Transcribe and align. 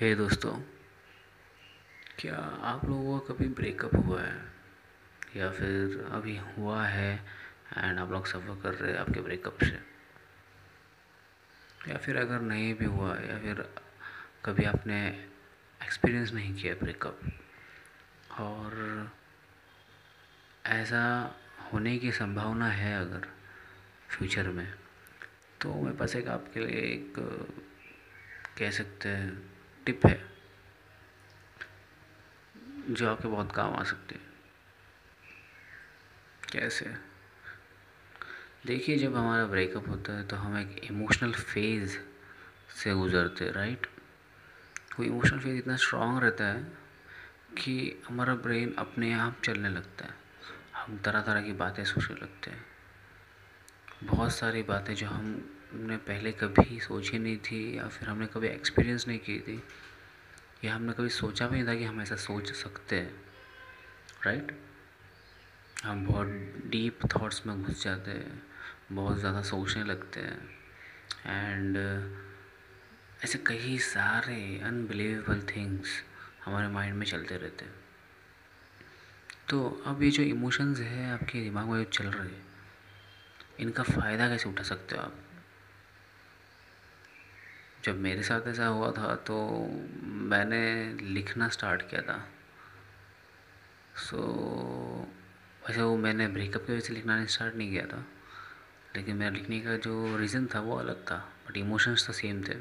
हे 0.00 0.08
hey 0.08 0.18
दोस्तों, 0.18 0.52
क्या 2.18 2.36
आप 2.62 2.84
लोगों 2.84 3.20
का 3.20 3.34
कभी 3.34 3.48
ब्रेकअप 3.48 3.94
हुआ 3.94 4.22
है? 4.22 4.44
या 5.36 5.50
फिर 5.50 6.08
अभी 6.12 6.36
हुआ 6.36 6.84
है 6.84 7.24
एंड 7.78 7.98
आप 7.98 8.10
लोग 8.10 8.26
सफ़र 8.26 8.60
कर 8.62 8.74
रहे 8.74 8.92
हैं 8.92 8.98
आपके 8.98 9.20
ब्रेकअप 9.20 9.58
से? 9.64 9.78
या 11.88 11.96
फिर 11.96 12.16
अगर 12.16 12.40
नहीं 12.40 12.74
भी 12.74 12.84
हुआ, 12.84 13.16
या 13.16 13.38
फिर 13.38 13.74
कभी 14.44 14.64
आपने 14.64 15.08
एक्सपीरियंस 15.82 16.32
नहीं 16.32 16.54
किया 16.54 16.74
ब्रेकअप 16.74 17.20
और 18.38 19.10
ऐसा 20.66 21.34
होने 21.72 21.98
की 21.98 22.12
संभावना 22.12 22.66
है 22.66 23.00
अगर 23.00 23.28
फ्यूचर 24.08 24.48
में 24.48 24.74
तो 25.60 25.74
मेरे 25.74 25.96
पास 25.96 26.16
एक 26.16 26.28
आपके 26.28 26.60
लिए 26.60 26.80
एक 26.80 27.14
कह 28.58 28.70
सकते 28.70 29.08
हैं 29.08 29.59
टिप 29.86 30.06
है 30.06 30.18
जो 32.90 33.10
आपके 33.10 33.28
बहुत 33.28 33.52
काम 33.52 33.74
आ 33.74 33.82
सकती 33.82 34.14
है। 34.14 34.28
कैसे? 36.52 36.94
देखिए, 38.66 38.96
जब 38.98 39.16
हमारा 39.16 39.46
ब्रेकअप 39.46 39.88
होता 39.88 40.12
है 40.12 40.26
तो 40.26 40.36
हम 40.36 40.58
एक 40.58 40.78
इमोशनल 40.84 41.32
फ़ेज़ 41.32 41.98
से 42.74 42.94
गुज़रते 42.94 43.44
हैं 43.44 43.52
राइट 43.52 43.86
वो 44.98 45.04
इमोशनल 45.04 45.38
फ़ेज़ 45.38 45.56
इतना 45.56 45.76
स्ट्रांग 45.76 46.18
रहता 46.18 46.44
है 46.44 46.62
कि 47.58 48.02
हमारा 48.08 48.34
ब्रेन 48.34 48.74
अपने 48.78 49.12
आप 49.12 49.40
चलने 49.44 49.68
लगता 49.68 50.04
है। 50.04 50.14
हम 50.76 50.98
तरह 50.98 51.20
तरह 51.20 51.42
की 51.42 51.52
बातें 51.52 51.84
सोचने 51.84 52.16
लगते 52.16 52.50
हैं। 52.50 52.64
बहुत 54.04 54.32
सारी 54.34 54.62
बातें 54.62 54.94
जो 54.94 55.06
हमने 55.72 55.96
पहले 55.96 56.32
कभी 56.32 56.78
सोची 56.80 57.18
नहीं 57.18 57.36
थी 57.38 57.78
या 57.78 57.86
फिर 57.88 58.08
हमने 58.08 58.26
कभी 58.26 58.48
एक्सपीरियंस 58.48 59.06
नहीं 59.08 59.18
की 59.18 59.38
थी। 59.38 59.62
या 60.64 60.74
हमने 60.74 60.92
कभी 60.92 61.08
सोचा 61.08 61.46
भी 61.48 61.56
नहीं 61.56 61.66
था 61.68 61.74
कि 61.74 61.84
हम 61.84 62.00
ऐसा 62.00 62.16
सोच 62.16 62.52
सकते 62.52 62.96
हैं 62.96 63.12
राइट 64.26 64.52
हम 65.84 66.06
बहुत 66.06 66.26
डीप 66.66 66.98
थॉट्स 67.14 67.46
में 67.46 67.62
घुस 67.62 67.82
जाते 67.84 68.10
हैं, 68.10 68.42
बहुत 68.92 69.18
ज़्यादा 69.18 69.42
सोचने 69.42 69.84
लगते 69.84 70.20
हैं। 70.20 70.38
एंड 71.26 71.76
ऐसे 73.24 73.38
कई 73.38 73.78
सारे 73.78 74.60
अनबिलीवेबल 74.64 75.40
थिंग्स 75.56 76.02
हमारे 76.44 76.68
माइंड 76.68 76.94
में 76.94 77.06
चलते 77.06 77.36
रहते 77.36 77.64
हैं। 77.64 77.74
तो 79.48 79.82
अब 79.86 80.02
ये 80.02 80.10
जो 80.10 80.22
इमोशंस 80.22 80.80
है, 80.80 81.10
आपके 81.12 81.40
दिमाग 81.40 81.66
में 81.66 81.84
जो 81.84 81.90
चल 81.90 82.06
रहे 82.06 82.28
हैं, 82.28 82.46
इनका 83.60 83.82
फ़ायदा 83.82 84.28
कैसे 84.28 84.48
उठा 84.48 84.62
सकते 84.62 84.96
हो 84.96 85.02
आप? 85.02 85.14
जब 87.84 88.00
मेरे 88.00 88.22
साथ 88.22 88.48
ऐसा 88.48 88.66
हुआ 88.66 88.92
था 88.92 89.14
तो 89.16 89.66
मैंने 90.02 90.92
लिखना 91.02 91.48
स्टार्ट 91.48 91.90
किया 91.90 92.02
था। 92.02 92.28
सो 93.96 94.16
so, 94.16 95.68
वैसे 95.68 95.82
वो 95.82 95.96
मैंने 95.96 96.28
ब्रेकअप 96.28 96.66
की 96.66 96.72
वजह 96.72 96.80
से 96.80 96.94
लिखना 96.94 97.26
स्टार्ट 97.26 97.54
नहीं 97.54 97.70
किया 97.70 97.86
था। 97.86 98.06
लेकिन 98.96 99.16
मेरा 99.16 99.30
लिखने 99.30 99.60
का 99.60 99.76
जो 99.76 100.16
रीज़न 100.16 100.46
था 100.46 100.60
वो 100.60 100.76
अलग 100.76 101.02
था 101.02 101.16
बट 101.16 101.56
इमोशंस 101.56 102.06
तो 102.06 102.12
सेम 102.12 102.42
थे। 102.42 102.54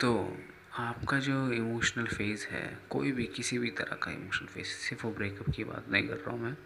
तो 0.00 0.38
आपका 0.74 1.18
जो 1.18 1.52
इमोशनल 1.52 2.06
फ़ेज़ 2.06 2.46
है 2.46 2.78
कोई 2.90 3.12
भी 3.12 3.24
किसी 3.26 3.58
भी 3.58 3.70
तरह 3.70 3.96
का 3.96 4.10
इमोशनल 4.10 4.48
फ़ेज़ 4.48 4.66
सिर्फ़ 4.66 5.06
वो 5.06 5.12
ब्रेकअप 5.12 5.50
की 5.50 5.64
बात 5.64 5.88
नहीं 5.88 6.08
कर 6.08 6.16
रहा 6.16 6.30
हूँ 6.30 6.40
मैं 6.40 6.56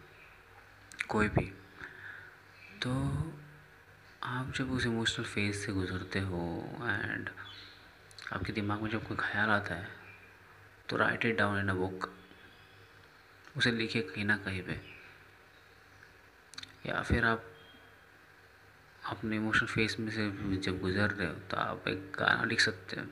कोई 1.08 1.28
भी। 1.28 1.52
तो 2.82 2.92
आप 4.22 4.52
जब 4.56 4.70
उस 4.72 4.84
इमोशनल 4.86 5.24
फ़ेज़ 5.26 5.56
से 5.56 5.72
गुज़रते 5.72 6.20
हो 6.20 6.40
एंड 6.82 7.30
आपके 8.32 8.52
दिमाग 8.52 8.82
में 8.82 8.90
जब 8.90 9.06
कोई 9.06 9.16
ख्याल 9.20 9.50
आता 9.50 9.74
है 9.74 9.88
तो 10.88 10.96
write 10.96 11.24
it 11.24 11.36
down 11.38 11.58
in 11.60 11.68
a 11.68 11.74
book 11.74 12.08
उसे 13.56 13.70
लिखिए 13.70 14.02
कहीं 14.02 14.24
ना 14.24 14.36
कहीं 14.44 14.62
पे. 14.62 14.80
या 16.86 17.02
फिर 17.02 17.24
आप 17.24 17.50
अपने 19.10 19.36
इमोशनल 19.36 19.68
फेस 19.68 19.96
में 20.00 20.10
से 20.10 20.30
जब 20.58 20.80
गुज़र 20.80 21.10
रहे 21.10 21.28
हो 21.28 21.34
तो 21.50 21.56
आप 21.56 21.88
एक 21.88 22.10
गाना 22.18 22.44
लिख 22.44 22.60
सकते 22.60 23.00
हो. 23.00 23.06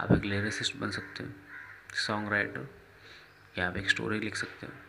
आप 0.00 0.12
एक 0.12 0.24
लिरिसिस्ट 0.24 0.76
बन 0.76 0.90
सकते 0.90 1.24
हो 1.24 1.30
सॉन्ग 2.06 2.32
राइटर 2.32 2.68
या 3.58 3.68
आप 3.68 3.76
एक 3.76 3.90
स्टोरी 3.90 4.20
लिख 4.20 4.36
सकते 4.36 4.66
हैं. 4.66 4.83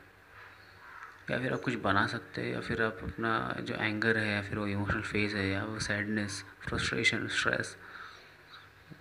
या 1.32 1.40
फिर 1.40 1.54
आप 1.54 1.62
कुछ 1.62 1.74
बना 1.74 2.08
सकते 2.08 2.42
हैं 2.42 2.54
या 2.54 2.62
फिर 2.62 2.82
आप 2.82 2.98
अपना 3.04 3.56
जो 3.62 3.76
एंगर 3.76 4.18
है 4.18 4.28
या 4.28 4.42
फिर 4.42 4.58
वो 4.58 4.68
इमोशनल 4.68 5.02
फ़ेज़ 5.02 5.36
है 5.36 5.48
या 5.50 5.64
वो 5.64 5.80
सैडनेस 5.80 6.44
फ्रस्ट्रेशन 6.60 7.28
स्ट्रेस 7.28 7.78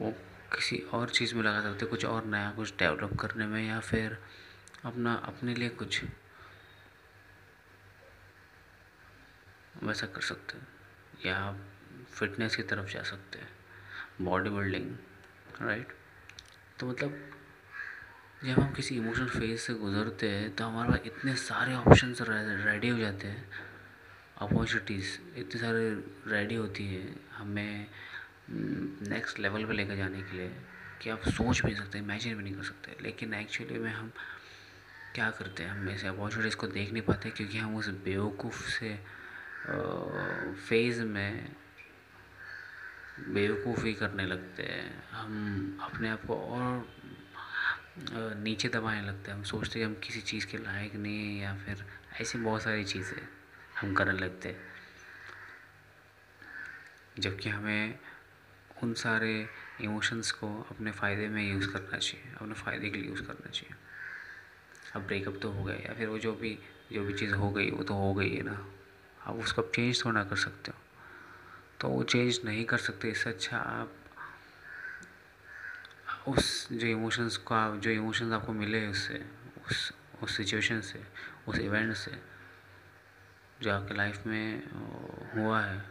वो 0.00 0.10
किसी 0.56 0.78
और 0.78 1.08
चीज़ 1.08 1.34
में 1.34 1.42
लगा 1.42 1.62
सकते 1.62 1.86
कुछ 1.86 2.04
और 2.04 2.24
नया 2.24 2.50
कुछ 2.50 2.70
डेवलप 2.78 3.16
करने 3.20 3.46
में 3.46 3.68
या 3.68 3.80
फिर 3.80 4.18
अपना, 4.84 5.14
अपने 5.14 5.54
लिए 5.54 5.68
कुछ 5.68 6.04
वैसा 9.82 10.06
कर 10.06 10.20
सकते 10.20 10.58
हैं। 10.58 10.66
या 11.26 11.36
आप 11.38 11.60
फिटनेस 12.14 12.56
की 12.56 12.62
तरफ़ 12.62 12.88
जा 12.88 13.02
सकते 13.02 13.38
हैं। 13.38 13.48
बॉडी 14.22 14.50
बिल्डिंग 14.50 14.96
राइट 15.62 15.88
तो 16.78 16.86
मतलब 16.86 17.30
जब 18.44 18.58
हम 18.58 18.72
किसी 18.76 18.96
इमोशनल 18.96 19.28
फ़ेज़ 19.28 19.60
से 19.60 19.74
गुज़रते 19.74 20.28
हैं 20.28 20.48
तो 20.56 20.64
हमारे 20.64 20.90
पास 20.90 21.06
इतने 21.06 21.34
सारे 21.34 21.74
ऑप्शन 21.74 22.14
रेडी 22.20 22.88
हो 22.88 22.98
जाते 22.98 23.26
हैं। 23.26 23.44
अपॉर्चुनिटीज़ 24.44 25.38
इतने 25.40 25.60
सारे 25.60 25.84
रेडी 26.28 26.54
होती 26.54 26.84
है 26.86 27.14
हमें 27.36 27.86
नेक्स्ट 29.08 29.38
लेवल 29.40 29.64
पे 29.64 29.74
लेकर 29.74 29.96
जाने 29.96 30.20
के 30.22 30.36
लिए 30.36 30.50
कि 31.02 31.10
आप 31.10 31.28
सोच 31.28 31.62
भी 31.62 31.72
नहीं 31.72 31.80
सकते 31.80 31.98
इमेजिन 31.98 32.36
भी 32.36 32.42
नहीं 32.44 32.54
कर 32.54 32.62
सकते। 32.62 32.96
लेकिन 33.02 33.34
एक्चुअली 33.34 33.78
में 33.78 33.90
हम 33.90 34.12
क्या 35.14 35.30
करते 35.30 35.62
हैं, 35.62 35.70
हम 35.70 35.88
ऐसे 35.88 36.08
अपॉर्चुनिटीज़ 36.08 36.56
को 36.56 36.66
देख 36.68 36.92
नहीं 36.92 37.02
पाते 37.02 37.30
क्योंकि 37.30 37.58
हम 37.58 37.76
उस 37.76 37.88
बेवकूफ़ 38.04 38.62
से 38.70 38.94
फ़ेज़ 40.68 41.02
में 41.04 41.54
बेवकूफ़ी 43.28 43.94
करने 43.94 44.26
लगते 44.26 44.62
हैं। 44.62 44.90
हम 45.12 45.78
अपने 45.82 46.08
आप 46.08 46.26
को 46.26 46.36
और 46.36 46.86
नीचे 47.96 48.68
दबाने 48.68 49.00
लगते 49.02 49.30
हैं। 49.30 49.38
हम 49.38 49.44
सोचते 49.44 49.78
हैं 49.78 49.86
हम 49.86 49.94
किसी 50.04 50.20
चीज़ 50.20 50.46
के 50.46 50.58
लायक 50.58 50.94
नहीं 50.96 51.18
हैं 51.18 51.42
या 51.42 51.54
फिर 51.56 51.84
ऐसी 52.20 52.38
बहुत 52.38 52.62
सारी 52.62 52.84
चीज़ें 52.84 53.22
हम 53.80 53.94
करने 53.94 54.18
लगते 54.18 54.48
हैं। 54.48 54.72
जबकि 57.18 57.48
हमें 57.48 57.98
उन 58.82 58.94
सारे 58.94 59.48
इमोशंस 59.80 60.30
को 60.30 60.48
अपने 60.70 60.90
फ़ायदे 60.90 61.28
में 61.28 61.42
यूज़ 61.52 61.68
करना 61.72 61.98
चाहिए, 61.98 62.32
अपने 62.36 62.54
फ़ायदे 62.54 62.90
के 62.90 62.98
लिए 62.98 63.10
यूज़ 63.10 63.22
करना 63.22 63.50
चाहिए। 63.50 63.76
अब 64.94 65.06
ब्रेकअप 65.06 65.38
तो 65.42 65.50
हो 65.50 65.64
गया 65.64 65.76
या 65.76 65.94
फिर 65.94 66.08
वो 66.08 66.18
जो 66.18 66.32
भी 66.34 66.58
जो 66.92 67.04
भी 67.04 67.12
चीज़ 67.12 67.34
हो 67.34 67.50
गई, 67.50 67.70
वो 67.70 67.82
तो 67.82 67.94
हो 67.94 68.12
गई 68.14 68.34
है 68.34 68.42
ना। 68.42 68.58
आप 69.26 69.36
उसको 69.36 69.62
चेंज 69.74 70.04
थोड़ा 70.04 70.24
कर 70.24 70.36
सकते 70.36 70.70
हो। 70.70 70.78
तो 71.80 71.88
वो 71.88 72.02
चेंज 72.02 72.40
नहीं 72.44 72.64
कर 72.64 72.78
सकते, 72.78 73.10
इससे 73.10 73.30
अच्छा 73.30 73.58
आप 73.58 73.92
उस 76.28 76.72
जो 76.72 76.86
इमोशंस 76.86 77.36
का 77.36 77.76
जो 77.76 77.90
इमोशंस 77.90 78.32
आपको 78.32 78.52
मिले 78.52 78.86
उससे, 78.86 79.24
उस 79.70 79.92
उस 80.22 80.36
सिचुएशन 80.36 80.80
से, 80.80 81.02
उस 81.48 81.58
इवेंट 81.58 81.94
से 81.94 82.10
जो 83.62 83.72
आपके 83.72 83.94
लाइफ 83.94 84.26
में 84.26 84.62
हुआ 85.36 85.60
है, 85.60 85.84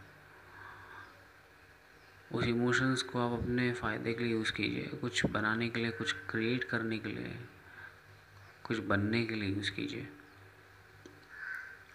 उस 2.31 2.45
इमोशंस 2.45 3.01
को 3.01 3.19
आप 3.19 3.39
अपने 3.39 3.73
फ़ायदे 3.73 4.13
के 4.13 4.23
लिए 4.23 4.33
यूज़ 4.33 4.51
कीजिए। 4.51 4.83
कुछ 4.83 5.25
बनाने 5.25 5.69
के 5.69 5.79
लिए, 5.79 5.91
कुछ 5.91 6.11
क्रिएट 6.11 6.63
करने 6.63 6.99
के 6.99 7.09
लिए, 7.09 7.35
कुछ 8.63 8.77
बनने 8.77 9.25
के 9.25 9.35
लिए 9.35 9.49
यूज़ 9.49 9.71
कीजिए। 9.71 10.07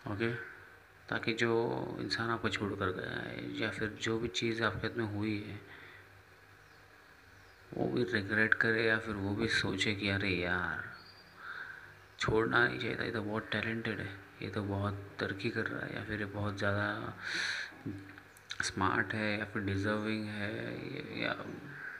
ओके 0.08 0.34
ताकि 1.08 1.32
जो 1.32 1.50
इंसान 2.00 2.30
आपको 2.30 2.48
छोड़ 2.48 2.72
कर 2.72 2.86
गया 2.86 3.20
है 3.20 3.60
या 3.60 3.70
फिर 3.70 3.98
जो 4.02 4.18
भी 4.18 4.28
चीज़ 4.28 4.62
आपके 4.62 4.86
हाथ 4.86 4.96
में 4.96 5.04
हुई 5.04 5.38
है 5.40 5.77
वो 7.76 7.88
भी 7.88 8.04
रिग्रेट 8.04 8.54
करे 8.54 8.86
या 8.86 8.98
फिर 8.98 9.14
वो 9.14 9.34
भी 9.34 9.48
सोचे 9.48 9.94
कि 9.94 10.08
अरे 10.08 10.28
यार 10.28 10.84
छोड़ना 12.18 12.68
नहीं 12.68 12.78
चाहिए 12.78 12.96
था 12.96 13.04
ये 13.04 13.10
तो 13.10 13.22
बहुत 13.22 13.48
टैलेंटेड 13.52 14.00
है 14.00 14.10
ये 14.42 14.48
तो 14.48 14.62
बहुत 14.62 15.16
तरक्की 15.20 15.50
कर 15.50 15.66
रहा 15.66 15.86
है 15.86 15.96
या 15.96 16.02
फिर 16.02 16.20
ये 16.20 16.24
बहुत 16.24 16.58
ज़्यादा 16.58 17.14
स्मार्ट 18.62 19.14
है 19.14 19.38
या 19.38 19.44
फिर 19.44 19.62
डिज़र्विंग 19.62 20.24
है 20.26 21.22
या 21.22 21.34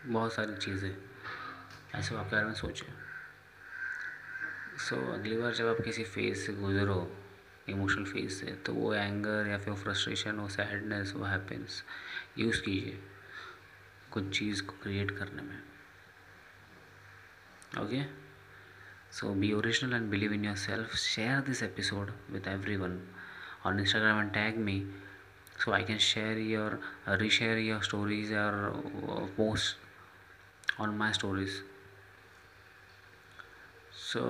बहुत 0.07 0.33
सारी 0.33 0.55
चीज़ें। 0.55 0.97
ऐसे 1.95 2.15
आप 2.15 2.27
बारे 2.33 2.47
में 2.47 2.55
सोचें। 2.55 2.87
सो 4.79 4.97
so, 4.97 5.15
अगली 5.15 5.37
बार 5.37 5.55
जब 5.55 5.67
आप 5.67 5.81
किसी 5.85 6.05
फ़ेज़ 6.05 6.39
से 6.39 6.53
गुजरो 6.53 6.99
इमोशनल 7.69 8.05
फ़ेज़ 8.05 8.33
से 8.33 8.47
तो 8.47 8.73
वो 8.75 8.95
एंगर 8.95 9.47
या 9.47 9.59
फिर 9.59 9.75
फ्रस्ट्रेशन 9.75 10.33
वो 10.33 10.49
सैडनेस 10.49 11.13
वो 11.17 11.25
हैप्पीनेस 11.25 11.83
यूज़ 12.39 12.63
कीजिए। 12.63 12.99
कुछ 14.11 14.39
चीज़ 14.39 14.63
को 14.63 14.73
क्रिएट 14.83 15.11
करने 15.11 15.43
में। 15.43 15.63
Okay 17.79 18.03
so 19.13 19.35
be 19.35 19.53
original 19.53 19.95
and 19.95 20.11
believe 20.11 20.33
in 20.33 20.45
yourself 20.57 20.95
share 20.95 21.41
this 21.41 21.63
episode 21.63 22.13
with 22.31 22.47
everyone 22.77 23.01
और 23.65 23.81
Instagram 23.81 24.21
and 24.21 24.33
tag 24.33 24.57
me 24.57 24.93
so 25.65 25.73
I 25.73 25.85
can 25.85 25.99
share 25.99 26.39
your 26.39 26.81
reshare 27.09 27.59
your 27.59 27.83
stories 27.83 28.33
और 28.33 28.71
post 29.37 30.81
on 30.81 30.91
my 30.91 31.13
stories 31.13 31.65
so 33.93 34.25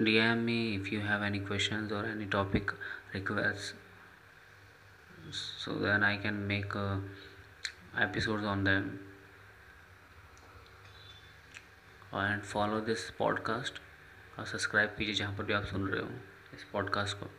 D 0.00 0.14
M 0.14 0.38
me 0.38 0.74
if 0.74 0.88
you 0.88 1.00
have 1.00 1.24
any 1.24 1.40
question 1.40 1.88
और 1.92 2.06
any 2.06 2.26
topic 2.26 2.70
request 3.14 3.74
so 5.34 5.72
then 5.84 6.04
I 6.04 6.18
can 6.18 6.34
make 6.34 6.72
episodes 7.98 8.46
on 8.46 8.64
them. 8.66 8.88
And 12.14 12.42
follow 12.42 12.80
this 12.80 13.10
podcast 13.10 13.80
और 14.38 14.44
subscribe 14.46 14.94
कीजिए 14.98 15.14
जहाँ 15.14 15.36
पर 15.36 15.44
भी 15.44 15.52
आप 15.52 15.64
सुन 15.64 15.88
रहे 15.88 16.02
हो 16.02 16.10
इस 16.54 16.64
पॉडकास्ट 16.64 17.16
को। 17.16 17.30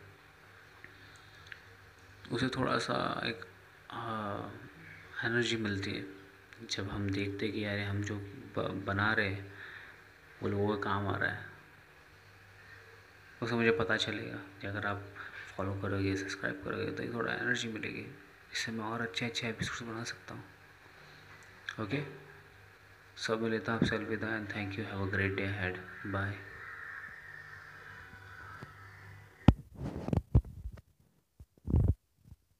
उसे 2.35 2.47
थोड़ा 2.47 2.77
सा 2.77 2.95
एक 3.25 3.45
एनर्जी 5.25 5.57
मिलती 5.57 5.91
है। 5.91 6.05
जब 6.67 6.89
हम 6.89 7.09
देखते 7.09 7.47
कि 7.47 7.65
यार 7.65 7.79
हम 7.79 8.03
जो 8.03 8.15
बना 8.87 9.11
रहे 9.13 9.29
हैं, 9.29 9.53
वो 10.43 10.49
लोगों 10.49 10.77
का 10.77 10.83
काम 10.83 11.07
आ 11.07 11.17
रहा 11.17 11.31
है। 11.31 11.45
उसे 13.41 13.55
मुझे 13.55 13.71
पता 13.71 13.97
चलेगा 13.97 14.37
कि 14.61 14.67
अगर 14.67 14.85
आप 14.85 15.05
फॉलो 15.57 15.73
करोगे 15.81 16.15
सब्सक्राइब 16.17 16.61
करोगे 16.63 16.91
तो 16.91 17.13
थोड़ा 17.13 17.33
एनर्जी 17.33 17.67
मिलेगी। 17.67 18.05
इससे 18.53 18.71
मैं 18.71 18.85
और 18.85 19.01
अच्छे 19.01 19.25
अच्छे 19.25 19.47
एपिसोड 19.49 19.87
बना 19.87 20.03
सकता 20.03 20.33
हूँ। 20.33 20.43
ओके 21.85 22.03
सब 23.17 23.41
मिलता 23.41 23.73
आपसे 23.73 23.95
अलविदा 23.95 24.35
and 24.35 24.47
thank 24.55 24.79
you 24.79 24.85
have 24.85 25.07
a 25.07 25.09
great 25.11 25.35
day 25.35 25.45
had 25.57 25.77
bye 26.05 26.33